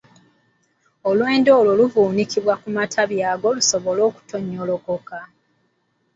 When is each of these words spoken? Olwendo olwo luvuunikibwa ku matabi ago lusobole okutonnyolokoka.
Olwendo 1.09 1.49
olwo 1.59 1.73
luvuunikibwa 1.79 2.53
ku 2.61 2.67
matabi 2.75 3.17
ago 3.31 3.47
lusobole 3.55 4.01
okutonnyolokoka. 4.09 5.19